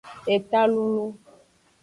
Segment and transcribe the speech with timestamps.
[0.35, 1.11] Eta lulun.